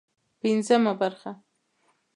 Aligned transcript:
پنځمه 0.39 0.91
برخه 1.01 1.31